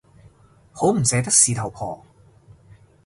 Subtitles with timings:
[0.71, 2.03] 好唔捨得事頭婆